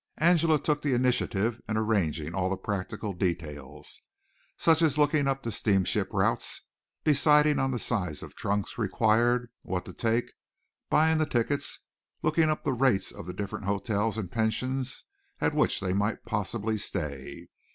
[0.17, 4.01] Angela took the initiative in arranging all the practical details
[4.57, 6.63] such as looking up the steamship routes,
[7.05, 10.33] deciding on the size of trunks required, what to take,
[10.89, 11.81] buying the tickets,
[12.23, 15.03] looking up the rates of the different hotels and pensions
[15.39, 17.49] at which they might possibly stay.